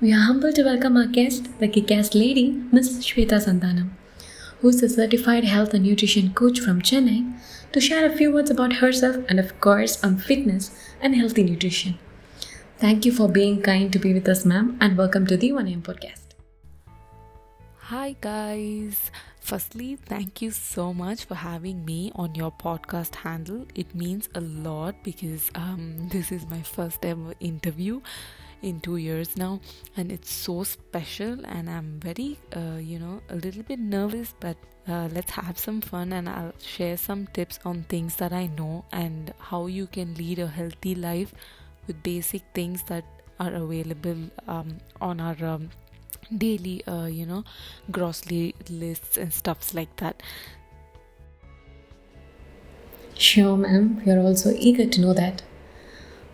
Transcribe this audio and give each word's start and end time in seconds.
We 0.00 0.12
are 0.12 0.20
humbled 0.20 0.54
to 0.54 0.62
welcome 0.62 0.96
our 0.96 1.06
guest, 1.06 1.58
the 1.58 1.66
kick-ass 1.66 2.14
lady, 2.14 2.52
Ms. 2.70 3.04
Shweta 3.04 3.40
Santanam, 3.44 3.88
who 4.60 4.68
is 4.68 4.80
a 4.80 4.88
certified 4.88 5.42
health 5.42 5.74
and 5.74 5.84
nutrition 5.84 6.32
coach 6.34 6.60
from 6.60 6.80
Chennai, 6.80 7.36
to 7.72 7.80
share 7.80 8.06
a 8.06 8.16
few 8.16 8.32
words 8.32 8.48
about 8.48 8.74
herself 8.74 9.16
and, 9.28 9.40
of 9.40 9.60
course, 9.60 10.04
on 10.04 10.16
fitness 10.16 10.70
and 11.00 11.16
healthy 11.16 11.42
nutrition. 11.42 11.98
Thank 12.76 13.06
you 13.06 13.10
for 13.10 13.28
being 13.28 13.60
kind 13.60 13.92
to 13.92 13.98
be 13.98 14.14
with 14.14 14.28
us, 14.28 14.44
ma'am, 14.44 14.78
and 14.80 14.96
welcome 14.96 15.26
to 15.26 15.36
the 15.36 15.50
1am 15.50 15.82
podcast. 15.82 16.36
Hi, 17.90 18.14
guys. 18.20 19.10
Firstly, 19.40 19.96
thank 19.96 20.40
you 20.40 20.52
so 20.52 20.94
much 20.94 21.24
for 21.24 21.34
having 21.34 21.84
me 21.84 22.12
on 22.14 22.36
your 22.36 22.52
podcast 22.52 23.16
handle. 23.16 23.66
It 23.74 23.96
means 23.96 24.28
a 24.36 24.42
lot 24.42 25.02
because 25.02 25.50
um, 25.56 26.08
this 26.12 26.30
is 26.30 26.46
my 26.46 26.62
first 26.62 27.04
ever 27.04 27.34
interview 27.40 28.00
in 28.62 28.80
two 28.80 28.96
years 28.96 29.36
now, 29.36 29.60
and 29.96 30.10
it's 30.10 30.30
so 30.30 30.62
special. 30.64 31.44
And 31.44 31.68
I'm 31.70 32.00
very, 32.00 32.38
uh, 32.56 32.78
you 32.80 32.98
know, 32.98 33.20
a 33.30 33.36
little 33.36 33.62
bit 33.62 33.78
nervous, 33.78 34.34
but 34.40 34.56
uh, 34.88 35.08
let's 35.12 35.30
have 35.32 35.58
some 35.58 35.80
fun 35.80 36.12
and 36.12 36.28
I'll 36.28 36.54
share 36.58 36.96
some 36.96 37.26
tips 37.26 37.58
on 37.64 37.82
things 37.84 38.16
that 38.16 38.32
I 38.32 38.46
know 38.46 38.84
and 38.90 39.32
how 39.38 39.66
you 39.66 39.86
can 39.86 40.14
lead 40.14 40.38
a 40.38 40.46
healthy 40.46 40.94
life 40.94 41.34
with 41.86 42.02
basic 42.02 42.42
things 42.54 42.82
that 42.84 43.04
are 43.38 43.52
available 43.52 44.30
um, 44.46 44.78
on 45.00 45.20
our 45.20 45.36
um, 45.44 45.70
daily, 46.36 46.84
uh, 46.86 47.04
you 47.04 47.26
know, 47.26 47.44
grocery 47.90 48.54
lists 48.70 49.16
and 49.16 49.32
stuffs 49.32 49.74
like 49.74 49.94
that. 49.96 50.22
Sure, 53.14 53.56
ma'am. 53.56 54.00
We 54.04 54.12
are 54.12 54.20
also 54.20 54.54
eager 54.56 54.86
to 54.86 55.00
know 55.00 55.12
that. 55.12 55.42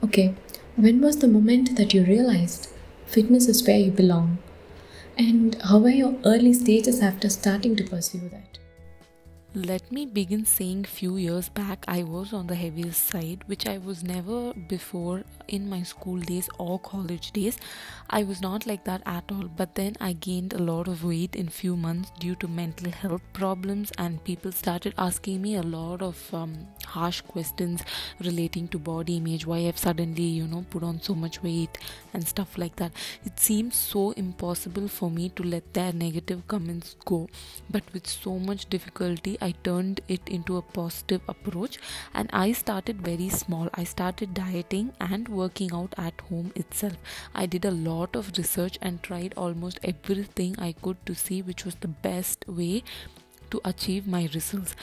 Okay, 0.03 0.35
when 0.77 1.01
was 1.01 1.19
the 1.19 1.29
moment 1.29 1.77
that 1.77 1.95
you 1.95 2.05
realized 2.05 2.69
fitness 3.07 3.47
is 3.47 3.65
where 3.67 3.79
you 3.79 3.93
belong? 3.93 4.39
And 5.17 5.55
how 5.63 5.79
were 5.79 5.89
your 5.89 6.17
early 6.25 6.53
stages 6.53 7.01
after 7.01 7.29
starting 7.29 7.77
to 7.77 7.85
pursue 7.85 8.29
that? 8.31 8.59
Let 9.57 9.93
me 9.93 10.05
begin 10.05 10.45
saying 10.47 10.83
few 10.83 11.17
years 11.17 11.49
back 11.49 11.85
I 11.87 12.03
was 12.03 12.33
on 12.33 12.49
the 12.49 12.57
heaviest 12.57 13.07
side 13.07 13.45
which 13.47 13.69
I 13.69 13.79
was 13.79 14.03
never 14.03 14.53
before 14.53 15.23
in 15.47 15.69
my 15.69 15.85
school 15.85 16.19
days 16.19 16.49
or 16.59 16.81
college 16.81 17.31
days. 17.31 17.57
I 18.11 18.25
was 18.25 18.41
not 18.43 18.67
like 18.67 18.83
that 18.83 19.03
at 19.07 19.31
all 19.31 19.45
but 19.57 19.77
then 19.77 19.95
I 20.01 20.15
gained 20.15 20.55
a 20.55 20.59
lot 20.59 20.89
of 20.89 21.05
weight 21.05 21.37
in 21.37 21.49
few 21.49 21.77
months 21.77 22.11
due 22.19 22.35
to 22.37 22.49
mental 22.49 22.91
health 22.91 23.23
problems 23.33 23.93
and 23.97 24.25
people 24.25 24.51
started 24.51 24.93
asking 24.99 25.41
me 25.41 25.55
a 25.55 25.63
lot 25.63 26.03
of 26.03 26.35
um, 26.35 26.67
harsh 26.87 27.21
questions 27.21 27.85
relating 28.19 28.67
to 28.69 28.79
body 28.81 29.19
image 29.19 29.47
why 29.47 29.59
I've 29.59 29.79
suddenly 29.79 30.25
you 30.25 30.49
know 30.49 30.67
put 30.69 30.83
on 30.83 31.01
so 31.01 31.15
much 31.15 31.45
weight 31.45 31.79
and 32.13 32.27
stuff 32.27 32.59
like 32.59 32.75
that. 32.77 32.91
It 33.25 33.39
seems 33.39 33.77
so 33.77 34.11
impossible 34.17 34.89
for 34.89 35.13
me 35.13 35.29
to 35.29 35.45
let 35.45 35.75
their 35.75 35.93
negative 35.93 36.49
comments 36.49 36.97
go 37.05 37.29
but 37.71 37.85
with 37.93 38.09
so 38.09 38.41
much 38.41 38.69
difficulty 38.69 39.39
I 39.45 39.53
turned 39.63 40.01
it 40.09 40.29
into 40.29 40.57
a 40.57 40.63
positive 40.63 41.21
approach 41.29 41.79
and 42.15 42.31
I 42.33 42.53
started 42.53 43.03
very 43.03 43.29
small. 43.29 43.69
I 43.75 43.85
started 43.85 44.33
dieting 44.33 44.93
and 44.99 45.29
working 45.29 45.75
out 45.75 45.95
at 45.99 46.23
home 46.31 46.53
itself. 46.57 46.97
I 47.35 47.45
did 47.47 47.67
a 47.67 47.71
lot 47.71 48.17
of 48.17 48.33
research 48.39 48.79
and 48.81 49.03
tried 49.03 49.35
almost 49.37 49.81
everything 49.85 50.57
I 50.59 50.73
could 50.73 51.05
to 51.07 51.15
see 51.15 51.43
which 51.43 51.67
was 51.67 51.75
the 51.77 51.89
best 51.89 52.49
way 52.49 52.85
to 53.51 53.61
achieve 53.71 54.07
my 54.13 54.29
results 54.35 54.75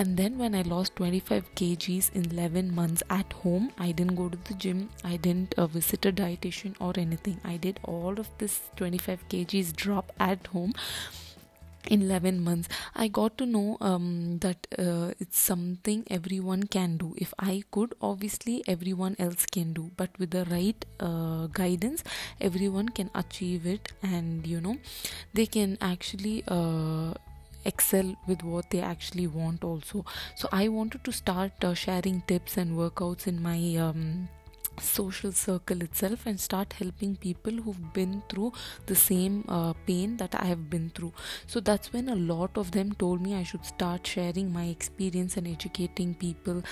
and 0.00 0.16
then 0.16 0.36
when 0.38 0.54
i 0.54 0.60
lost 0.62 0.94
25 0.96 1.46
kgs 1.60 2.10
in 2.14 2.26
11 2.30 2.72
months 2.74 3.02
at 3.10 3.32
home 3.44 3.70
i 3.86 3.90
didn't 3.90 4.14
go 4.20 4.28
to 4.28 4.38
the 4.48 4.54
gym 4.64 4.88
i 5.02 5.16
didn't 5.16 5.54
uh, 5.56 5.66
visit 5.66 6.06
a 6.06 6.12
dietitian 6.12 6.76
or 6.80 6.92
anything 6.96 7.40
i 7.44 7.56
did 7.56 7.80
all 7.82 8.20
of 8.20 8.28
this 8.38 8.60
25 8.76 9.28
kgs 9.30 9.74
drop 9.74 10.12
at 10.20 10.46
home 10.48 10.74
in 11.88 12.02
11 12.02 12.42
months. 12.42 12.68
I 12.94 13.08
got 13.08 13.38
to 13.38 13.46
know 13.46 13.76
um, 13.80 14.38
that 14.40 14.66
uh, 14.78 15.12
it's 15.18 15.38
something 15.38 16.04
everyone 16.10 16.64
can 16.64 16.96
do. 16.96 17.14
If 17.16 17.32
i 17.38 17.62
could 17.70 17.94
obviously 18.00 18.62
everyone 18.66 19.16
else 19.18 19.46
can 19.46 19.72
do. 19.72 19.90
But 19.96 20.10
with 20.18 20.30
the 20.30 20.44
right 20.46 20.84
uh, 20.98 21.46
guidance 21.46 22.04
everyone 22.40 22.88
can 22.88 23.10
achieve 23.14 23.66
it 23.66 23.92
and 24.02 24.46
you 24.46 24.60
know 24.60 24.76
they 25.34 25.46
can 25.46 25.78
actually 25.80 26.44
uh, 26.48 27.14
excel 27.64 28.16
with 28.26 28.42
what 28.42 28.70
they 28.70 28.80
actually 28.80 29.26
want 29.26 29.64
also. 29.64 30.04
So 30.34 30.48
i 30.52 30.68
wanted 30.68 31.04
to 31.04 31.12
start 31.12 31.64
uh, 31.64 31.74
sharing 31.74 32.22
tips 32.22 32.56
and 32.56 32.76
workouts 32.76 33.26
in 33.26 33.42
my 33.42 33.58
um, 33.76 34.28
social 34.80 35.32
circle 35.32 35.82
itself 35.82 36.26
and 36.26 36.38
start 36.38 36.72
helping 36.74 37.16
people 37.16 37.52
who've 37.52 37.92
been 37.92 38.22
through 38.28 38.52
the 38.86 38.94
same 38.94 39.44
uh, 39.48 39.72
pain 39.86 40.16
that 40.18 40.34
I 40.34 40.46
have 40.46 40.68
been 40.68 40.90
through. 40.94 41.12
So 41.46 41.60
that's 41.60 41.92
when 41.92 42.08
a 42.08 42.16
lot 42.16 42.56
of 42.56 42.70
them 42.72 42.92
told 42.92 43.20
me 43.20 43.34
I 43.34 43.42
should 43.42 43.64
start 43.64 44.06
sharing 44.06 44.52
my 44.52 44.66
experience 44.66 45.36
and 45.36 45.46
educating 45.46 46.14
people 46.14 46.62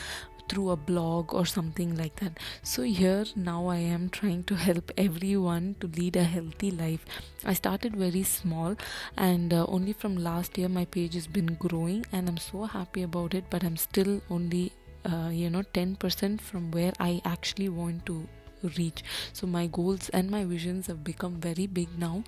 through 0.48 0.70
a 0.70 0.76
blog 0.76 1.34
or 1.34 1.44
something 1.44 1.96
like 1.96 2.16
that. 2.16 2.38
So 2.62 2.82
here 2.82 3.24
now 3.36 3.66
I 3.66 3.76
am 3.76 4.08
trying 4.08 4.44
to 4.44 4.54
help 4.54 4.90
everyone 4.96 5.76
to 5.80 5.86
lead 5.88 6.16
a 6.16 6.24
healthy 6.24 6.70
life. 6.70 7.04
I 7.44 7.54
started 7.54 7.96
very 7.96 8.22
small 8.22 8.76
and 9.16 9.52
uh, 9.52 9.66
only 9.66 9.92
from 9.92 10.16
last 10.16 10.58
year 10.58 10.68
my 10.68 10.84
page 10.86 11.14
has 11.14 11.26
been 11.26 11.54
growing 11.54 12.06
and 12.12 12.28
I'm 12.28 12.38
so 12.38 12.64
happy 12.64 13.02
about 13.02 13.34
it 13.34 13.44
but 13.50 13.64
I'm 13.64 13.76
still 13.76 14.20
only 14.30 14.72
uh, 15.08 15.28
you 15.30 15.50
know 15.50 15.62
10% 15.74 16.40
from 16.40 16.70
where 16.70 16.92
I 17.00 17.20
actually 17.24 17.68
want 17.68 18.06
to 18.06 18.28
reach 18.76 19.04
so 19.32 19.46
my 19.46 19.66
goals 19.68 20.08
and 20.08 20.30
my 20.30 20.44
visions 20.44 20.88
have 20.88 21.04
become 21.04 21.34
very 21.40 21.66
big 21.68 21.88
now 21.96 22.24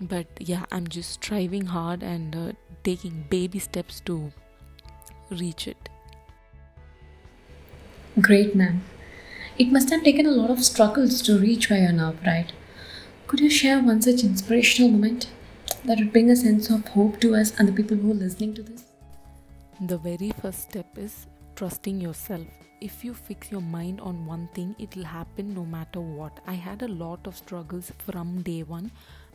but 0.00 0.26
yeah 0.40 0.64
i'm 0.72 0.88
just 0.88 1.10
striving 1.10 1.66
hard 1.66 2.02
and 2.02 2.34
uh, 2.34 2.52
taking 2.82 3.26
baby 3.28 3.58
steps 3.58 4.00
to 4.00 4.32
reach 5.30 5.68
it 5.68 5.90
Great, 8.20 8.54
ma'am. 8.54 8.82
It 9.58 9.72
must 9.72 9.90
have 9.90 10.04
taken 10.04 10.24
a 10.26 10.30
lot 10.30 10.50
of 10.50 10.64
struggles 10.64 11.20
to 11.22 11.38
reach 11.38 11.68
where 11.68 11.80
you're 11.80 11.92
now, 11.92 12.14
right? 12.24 12.52
Could 13.26 13.40
you 13.40 13.50
share 13.50 13.80
one 13.82 14.00
such 14.02 14.22
inspirational 14.22 14.90
moment 14.90 15.28
that 15.84 15.98
would 15.98 16.12
bring 16.12 16.30
a 16.30 16.36
sense 16.36 16.70
of 16.70 16.86
hope 16.88 17.20
to 17.20 17.34
us 17.34 17.52
and 17.58 17.66
the 17.68 17.72
people 17.72 17.96
who 17.96 18.12
are 18.12 18.14
listening 18.14 18.54
to 18.54 18.62
this? 18.62 18.84
the 19.80 19.98
very 19.98 20.30
first 20.40 20.62
step 20.62 20.86
is 20.96 21.26
trusting 21.56 22.00
yourself. 22.00 22.46
If 22.80 23.04
you 23.04 23.14
fix 23.14 23.50
your 23.50 23.60
mind 23.62 24.00
on 24.00 24.26
one 24.26 24.48
thing 24.54 24.74
it 24.78 24.94
will 24.96 25.04
happen 25.04 25.54
no 25.54 25.64
matter 25.64 26.00
what. 26.00 26.40
I 26.46 26.54
had 26.54 26.82
a 26.82 26.88
lot 26.88 27.26
of 27.26 27.36
struggles 27.36 27.92
from 27.98 28.42
day 28.42 28.62
one 28.62 28.90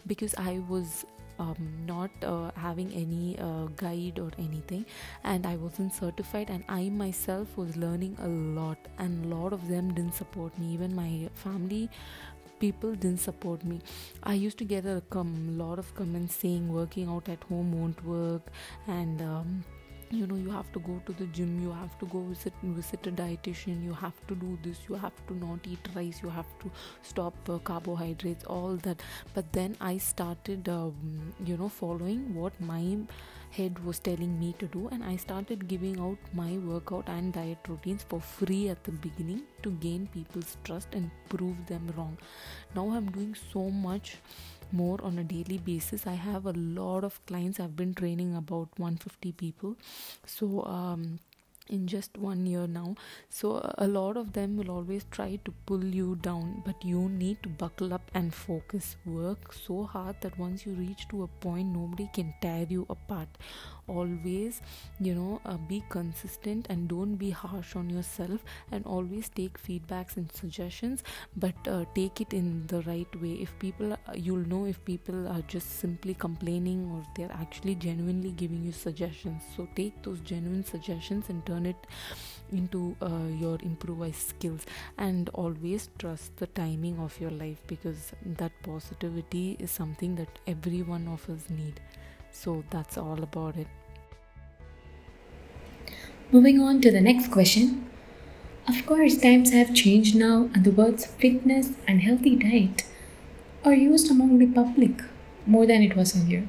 because 0.07 0.33
i 0.37 0.59
was 0.69 1.05
um, 1.39 1.55
not 1.85 2.09
uh, 2.23 2.51
having 2.55 2.91
any 2.93 3.37
uh, 3.39 3.65
guide 3.77 4.19
or 4.19 4.29
anything 4.37 4.85
and 5.23 5.45
i 5.45 5.55
wasn't 5.55 5.93
certified 5.93 6.49
and 6.49 6.63
i 6.67 6.89
myself 6.89 7.57
was 7.57 7.77
learning 7.77 8.17
a 8.21 8.27
lot 8.27 8.77
and 8.97 9.25
a 9.25 9.35
lot 9.35 9.53
of 9.53 9.67
them 9.67 9.93
didn't 9.93 10.15
support 10.15 10.57
me. 10.59 10.73
Even 10.73 10.95
my 10.95 11.29
family 11.33 11.89
people 12.59 12.93
didn't 12.93 13.21
support 13.21 13.63
me. 13.63 13.79
I 14.23 14.33
used 14.33 14.57
to 14.57 14.65
get 14.65 14.85
a 14.85 15.01
com- 15.09 15.57
lot 15.57 15.79
of 15.79 15.93
comments 15.95 16.35
saying 16.35 16.67
working 16.73 17.07
out 17.07 17.29
at 17.29 17.41
home 17.43 17.71
won't 17.71 18.03
work 18.05 18.41
and 18.87 19.21
um, 19.21 19.63
you 20.11 20.25
know 20.25 20.35
you 20.35 20.49
have 20.49 20.71
to 20.71 20.79
go 20.79 21.01
to 21.05 21.13
the 21.13 21.25
gym 21.27 21.59
you 21.61 21.71
have 21.71 21.97
to 21.99 22.05
go 22.07 22.19
visit 22.21 22.53
visit 22.63 23.05
a 23.07 23.11
dietitian 23.11 23.83
you 23.83 23.93
have 23.93 24.19
to 24.27 24.35
do 24.35 24.57
this 24.63 24.79
you 24.89 24.95
have 24.95 25.13
to 25.27 25.35
not 25.35 25.59
eat 25.67 25.87
rice 25.95 26.21
you 26.23 26.29
have 26.29 26.47
to 26.59 26.71
stop 27.03 27.33
uh, 27.49 27.57
carbohydrates 27.59 28.43
all 28.45 28.75
that. 28.77 29.01
But 29.33 29.51
then 29.53 29.75
i 29.79 29.97
started 29.97 30.67
um, 30.69 31.33
you 31.45 31.57
know 31.57 31.69
following 31.69 32.33
what 32.33 32.59
my 32.59 32.97
head 33.51 33.83
was 33.83 33.99
telling 33.99 34.39
me 34.39 34.53
to 34.59 34.67
do 34.67 34.87
and 34.91 35.03
i 35.03 35.15
started 35.15 35.67
giving 35.67 35.99
out 35.99 36.17
my 36.33 36.51
workout 36.57 37.07
and 37.09 37.33
diet 37.33 37.57
routines 37.67 38.05
for 38.07 38.19
free 38.19 38.69
at 38.69 38.83
the 38.83 38.91
beginning 38.91 39.41
to 39.63 39.71
gain 39.85 40.07
people's 40.13 40.57
trust 40.63 40.87
and 40.93 41.09
prove 41.29 41.57
them 41.67 41.91
wrong. 41.97 42.17
Now 42.75 42.89
i'm 42.91 43.11
doing 43.11 43.35
so 43.51 43.69
much 43.69 44.17
more 44.71 44.99
on 45.03 45.19
a 45.19 45.23
daily 45.23 45.57
basis. 45.57 46.05
I 46.07 46.13
have 46.13 46.45
a 46.45 46.53
lot 46.53 47.03
of 47.03 47.23
clients. 47.25 47.59
I've 47.59 47.75
been 47.75 47.93
training 47.93 48.35
about 48.35 48.69
150 48.77 49.31
people. 49.33 49.75
So 50.25 50.63
um, 50.65 51.19
in 51.69 51.87
just 51.87 52.17
one 52.17 52.45
year 52.45 52.67
now. 52.67 52.95
So 53.29 53.73
a 53.77 53.87
lot 53.87 54.17
of 54.17 54.33
them 54.33 54.57
will 54.57 54.71
always 54.71 55.05
try 55.11 55.39
to 55.45 55.53
pull 55.65 55.83
you 55.83 56.17
down 56.21 56.63
but 56.65 56.83
you 56.83 57.09
need 57.09 57.41
to 57.43 57.49
buckle 57.49 57.93
up 57.93 58.11
and 58.13 58.33
focus. 58.33 58.95
Work 59.05 59.53
so 59.53 59.83
hard 59.83 60.15
that 60.21 60.37
once 60.37 60.65
you 60.65 60.73
reach 60.73 61.07
to 61.09 61.23
a 61.23 61.27
point 61.27 61.67
nobody 61.67 62.09
can 62.13 62.33
tear 62.41 62.65
you 62.69 62.85
apart 62.89 63.29
always 63.89 64.61
you 64.99 65.13
know 65.15 65.41
uh, 65.45 65.57
be 65.57 65.83
consistent 65.89 66.67
and 66.69 66.87
don't 66.87 67.15
be 67.15 67.29
harsh 67.29 67.75
on 67.75 67.89
yourself 67.89 68.43
and 68.71 68.85
always 68.85 69.29
take 69.29 69.61
feedbacks 69.61 70.17
and 70.17 70.31
suggestions 70.31 71.03
but 71.35 71.55
uh, 71.67 71.85
take 71.95 72.21
it 72.21 72.33
in 72.33 72.65
the 72.67 72.81
right 72.83 73.21
way. 73.21 73.33
If 73.33 73.57
people 73.59 73.97
you'll 74.15 74.47
know 74.47 74.65
if 74.65 74.83
people 74.85 75.27
are 75.27 75.41
just 75.47 75.79
simply 75.79 76.13
complaining 76.13 76.89
or 76.91 77.03
they're 77.15 77.31
actually 77.31 77.75
genuinely 77.75 78.31
giving 78.31 78.63
you 78.63 78.71
suggestions. 78.71 79.43
So 79.55 79.67
take 79.75 80.01
those 80.03 80.19
genuine 80.21 80.63
suggestions 80.63 81.29
and 81.29 81.45
turn 81.45 81.65
it 81.65 81.87
into 82.51 82.95
uh, 83.01 83.27
your 83.39 83.57
improvised 83.63 84.29
skills. 84.29 84.65
And 84.97 85.29
always 85.33 85.89
trust 85.97 86.37
the 86.37 86.47
timing 86.47 86.99
of 86.99 87.19
your 87.19 87.31
life 87.31 87.61
because 87.67 88.11
that 88.25 88.51
positivity 88.63 89.57
is 89.59 89.71
something 89.71 90.15
that 90.15 90.39
every 90.47 90.81
one 90.81 91.07
of 91.07 91.29
us 91.29 91.49
need. 91.49 91.79
So 92.31 92.63
that's 92.69 92.97
all 92.97 93.21
about 93.23 93.57
it 93.57 93.67
moving 96.31 96.59
on 96.61 96.81
to 96.81 96.91
the 96.91 97.01
next 97.01 97.31
question 97.31 97.85
of 98.67 98.85
course 98.85 99.17
times 99.17 99.51
have 99.51 99.73
changed 99.73 100.15
now 100.15 100.49
and 100.53 100.63
the 100.63 100.75
words 100.81 101.05
fitness 101.23 101.71
and 101.87 102.01
healthy 102.01 102.35
diet 102.35 102.83
are 103.63 103.73
used 103.73 104.11
among 104.11 104.37
the 104.37 104.51
public 104.59 105.01
more 105.45 105.65
than 105.65 105.81
it 105.81 105.95
was 105.95 106.15
earlier 106.19 106.47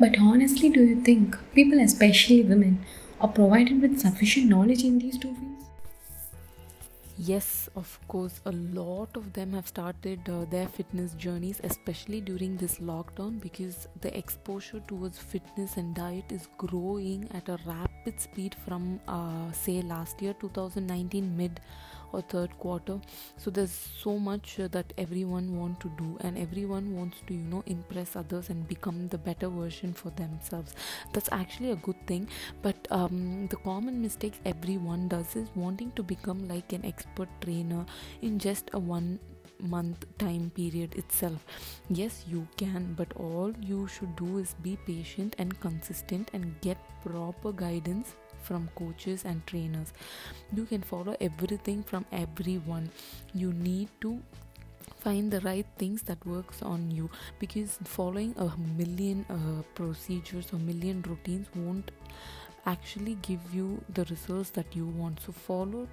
but 0.00 0.18
honestly 0.18 0.68
do 0.68 0.82
you 0.82 1.00
think 1.10 1.38
people 1.54 1.80
especially 1.80 2.42
women 2.42 2.84
are 3.22 3.28
provided 3.28 3.80
with 3.80 4.00
sufficient 4.00 4.48
knowledge 4.48 4.82
in 4.82 4.98
these 4.98 5.16
two 5.16 5.32
fields? 5.34 5.64
Yes, 7.16 7.68
of 7.76 8.00
course, 8.08 8.40
a 8.44 8.50
lot 8.50 9.16
of 9.16 9.32
them 9.32 9.52
have 9.52 9.68
started 9.68 10.28
uh, 10.28 10.44
their 10.46 10.66
fitness 10.66 11.14
journeys, 11.14 11.60
especially 11.62 12.20
during 12.20 12.56
this 12.56 12.78
lockdown, 12.78 13.40
because 13.40 13.86
the 14.00 14.16
exposure 14.18 14.80
towards 14.88 15.18
fitness 15.18 15.76
and 15.76 15.94
diet 15.94 16.32
is 16.32 16.48
growing 16.58 17.28
at 17.32 17.48
a 17.48 17.58
rapid 17.64 17.91
speed 18.18 18.56
from, 18.64 19.00
uh, 19.08 19.50
say, 19.52 19.82
last 19.82 20.20
year, 20.22 20.34
2019 20.34 21.36
mid 21.36 21.60
or 22.12 22.20
third 22.20 22.56
quarter. 22.58 23.00
So 23.36 23.50
there's 23.50 23.72
so 23.72 24.18
much 24.18 24.60
uh, 24.60 24.68
that 24.68 24.92
everyone 24.98 25.56
want 25.58 25.80
to 25.80 25.90
do 25.96 26.18
and 26.20 26.36
everyone 26.38 26.94
wants 26.94 27.18
to 27.26 27.34
you 27.34 27.40
know 27.40 27.62
impress 27.66 28.16
others 28.16 28.50
and 28.50 28.66
become 28.68 29.08
the 29.08 29.18
better 29.18 29.48
version 29.48 29.92
for 29.92 30.10
themselves. 30.10 30.74
That's 31.12 31.28
actually 31.32 31.70
a 31.70 31.76
good 31.76 32.06
thing. 32.06 32.28
But 32.62 32.86
um, 32.90 33.46
the 33.48 33.56
common 33.56 34.00
mistakes 34.02 34.38
everyone 34.44 35.08
does 35.08 35.34
is 35.36 35.48
wanting 35.54 35.92
to 35.92 36.02
become 36.02 36.46
like 36.48 36.72
an 36.72 36.84
expert 36.84 37.28
trainer 37.40 37.86
in 38.20 38.38
just 38.38 38.70
a 38.72 38.78
one 38.78 39.18
month 39.62 40.06
time 40.18 40.50
period 40.54 40.94
itself. 40.94 41.44
Yes 41.88 42.24
you 42.28 42.46
can 42.56 42.94
but 42.94 43.12
all 43.16 43.52
you 43.60 43.86
should 43.86 44.14
do 44.16 44.38
is 44.38 44.54
be 44.62 44.76
patient 44.86 45.34
and 45.38 45.58
consistent 45.60 46.30
and 46.32 46.60
get 46.60 46.78
proper 47.04 47.52
guidance 47.52 48.14
from 48.42 48.68
coaches 48.74 49.24
and 49.24 49.46
trainers. 49.46 49.92
You 50.54 50.64
can 50.66 50.82
follow 50.82 51.16
everything 51.20 51.82
from 51.82 52.04
everyone. 52.12 52.90
You 53.34 53.52
need 53.52 53.88
to 54.00 54.20
find 54.98 55.30
the 55.32 55.40
right 55.40 55.66
things 55.78 56.02
that 56.02 56.24
works 56.24 56.62
on 56.62 56.90
you 56.90 57.10
because 57.38 57.78
following 57.84 58.34
a 58.38 58.50
million 58.78 59.24
uh, 59.28 59.62
procedures 59.74 60.52
or 60.52 60.58
million 60.58 61.02
routines 61.02 61.48
won't 61.56 61.90
actually 62.66 63.16
give 63.22 63.40
you 63.52 63.82
the 63.94 64.04
results 64.04 64.50
that 64.50 64.76
you 64.76 64.86
want. 64.86 65.20
So 65.20 65.32
follow 65.32 65.88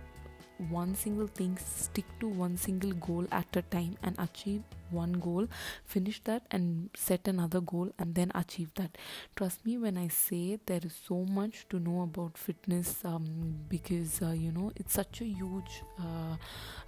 one 0.68 0.94
single 0.94 1.28
thing 1.28 1.58
stick 1.58 2.06
to 2.20 2.28
one 2.28 2.58
single 2.58 2.92
goal 2.92 3.26
at 3.32 3.56
a 3.56 3.62
time 3.62 3.96
and 4.04 4.16
achieve 4.20 4.62
one 4.92 5.14
goal 5.14 5.48
finish 5.86 6.22
that 6.24 6.44
and 6.52 6.90
set 6.96 7.28
another 7.28 7.62
goal 7.62 7.90
and 8.00 8.16
then 8.16 8.32
achieve 8.36 8.72
that. 8.76 8.98
Trust 9.36 9.66
me 9.66 9.78
when 9.78 9.98
i 9.98 10.08
say 10.08 10.60
there 10.66 10.82
is 10.84 10.96
so 11.08 11.26
much 11.26 11.66
to 11.70 11.80
know 11.80 12.02
about 12.02 12.38
fitness 12.38 13.04
um, 13.06 13.56
because 13.70 14.22
uh, 14.22 14.32
you 14.32 14.52
know 14.52 14.72
it's 14.76 14.94
such 14.94 15.22
a 15.22 15.26
huge 15.26 15.84
uh, 16.00 16.36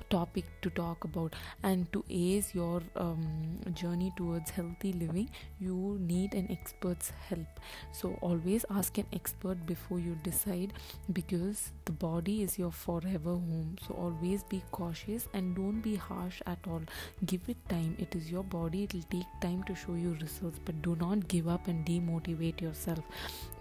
topic 0.10 0.46
to 0.62 0.70
talk 0.70 1.04
about. 1.04 1.36
And 1.64 1.92
to 1.94 2.04
ace 2.10 2.54
your 2.54 2.82
um, 2.96 3.60
journey 3.74 4.12
towards 4.16 4.50
healthy 4.52 4.94
living 4.94 5.30
you 5.60 5.98
need 6.02 6.34
an 6.34 6.48
expert's 6.52 7.12
help. 7.30 7.60
So 7.92 8.18
always 8.22 8.66
ask 8.70 8.98
an 8.98 9.06
expert 9.14 9.66
before 9.66 10.00
you 10.00 10.18
decide 10.24 10.74
because 11.14 11.72
the 11.86 11.92
body 11.92 12.42
is 12.44 12.58
your 12.58 12.72
forever 12.72 13.32
home. 13.32 13.76
So 13.88 13.94
always 13.94 14.44
be 14.44 14.62
cautious 14.72 15.28
and 15.34 15.56
don't 15.56 15.82
be 15.82 15.96
harsh 15.96 16.42
at 16.46 16.60
all. 16.68 16.82
Give 17.26 17.42
it 17.48 17.58
time 17.70 17.91
it 18.00 18.16
is 18.16 18.32
your 18.32 18.44
body 18.44 18.84
it 18.84 18.94
will 18.94 19.06
take 19.10 19.28
time 19.42 19.64
to 19.64 19.76
show 19.76 19.94
you 19.94 20.16
results 20.22 20.60
but 20.66 20.82
do 20.82 20.96
not 21.00 21.28
give 21.28 21.48
up 21.48 21.68
and 21.68 21.86
demotivate 21.86 22.62
yourself 22.62 23.00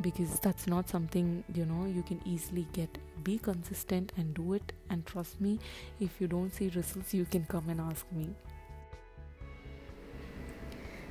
because 0.01 0.39
that's 0.41 0.67
not 0.67 0.89
something 0.89 1.43
you 1.55 1.65
know 1.65 1.87
you 1.87 2.03
can 2.03 2.21
easily 2.25 2.67
get. 2.73 2.99
Be 3.23 3.39
consistent 3.39 4.13
and 4.17 4.33
do 4.35 4.55
it 4.55 4.73
and 4.89 5.05
trust 5.07 5.41
me 5.41 5.59
if 6.01 6.21
you 6.21 6.27
don't 6.27 6.55
see 6.55 6.71
results 6.75 7.13
you 7.15 7.25
can 7.25 7.45
come 7.45 7.69
and 7.69 7.81
ask 7.81 8.07
me. 8.13 8.29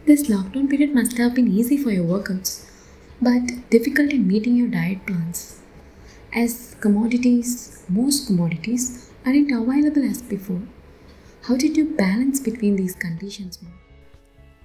This 0.05 0.27
lockdown 0.27 0.69
period 0.69 0.93
must 0.95 1.17
have 1.17 1.35
been 1.35 1.47
easy 1.47 1.77
for 1.77 1.91
your 1.91 2.05
workouts 2.05 2.65
but 3.21 3.69
difficult 3.69 4.11
in 4.11 4.27
meeting 4.27 4.55
your 4.55 4.69
diet 4.69 5.05
plans 5.05 5.59
as 6.33 6.75
commodities 6.79 7.83
most 7.89 8.27
commodities 8.27 9.11
aren't 9.25 9.51
available 9.51 10.03
as 10.09 10.21
before 10.21 10.61
how 11.49 11.55
did 11.57 11.75
you 11.75 11.85
balance 11.97 12.39
between 12.39 12.75
these 12.75 12.93
conditions 12.93 13.59
mom? 13.63 13.73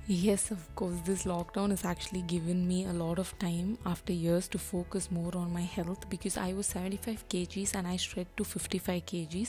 Yes, 0.06 0.50
of 0.50 0.62
course. 0.75 0.96
This 1.06 1.22
lockdown 1.25 1.70
has 1.70 1.82
actually 1.82 2.20
given 2.20 2.69
me 2.69 2.84
a 2.84 2.92
lot 2.92 3.19
of 3.19 3.31
time 3.38 3.78
after 3.86 4.12
years 4.12 4.48
to 4.48 4.58
focus 4.58 5.10
more 5.10 5.34
on 5.34 5.50
my 5.50 5.62
health 5.62 6.10
because 6.10 6.36
I 6.36 6.52
was 6.52 6.66
75 6.66 7.26
kgs 7.31 7.75
and 7.75 7.86
I 7.86 7.96
shredded 7.96 8.36
to 8.36 8.44
55 8.44 9.06
kgs, 9.06 9.48